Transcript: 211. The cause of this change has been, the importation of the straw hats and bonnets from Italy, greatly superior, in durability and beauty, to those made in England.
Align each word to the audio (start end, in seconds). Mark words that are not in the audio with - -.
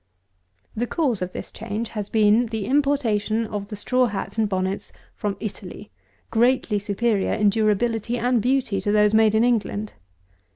211. 0.73 0.79
The 0.79 0.95
cause 0.95 1.21
of 1.21 1.31
this 1.31 1.51
change 1.51 1.89
has 1.89 2.09
been, 2.09 2.47
the 2.47 2.65
importation 2.65 3.45
of 3.45 3.67
the 3.67 3.75
straw 3.75 4.07
hats 4.07 4.35
and 4.35 4.49
bonnets 4.49 4.91
from 5.15 5.37
Italy, 5.39 5.91
greatly 6.31 6.79
superior, 6.79 7.33
in 7.33 7.51
durability 7.51 8.17
and 8.17 8.41
beauty, 8.41 8.81
to 8.81 8.91
those 8.91 9.13
made 9.13 9.35
in 9.35 9.43
England. 9.43 9.93